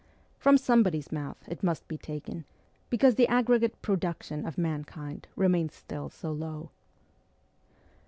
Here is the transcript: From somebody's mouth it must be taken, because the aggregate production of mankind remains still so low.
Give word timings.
From 0.39 0.57
somebody's 0.57 1.11
mouth 1.11 1.43
it 1.47 1.61
must 1.61 1.87
be 1.87 1.95
taken, 1.95 2.45
because 2.89 3.13
the 3.13 3.27
aggregate 3.27 3.79
production 3.83 4.47
of 4.47 4.57
mankind 4.57 5.27
remains 5.35 5.75
still 5.75 6.09
so 6.09 6.31
low. 6.31 6.71